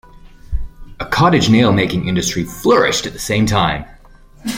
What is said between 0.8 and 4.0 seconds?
A cottage nail making industry flourished at the same time.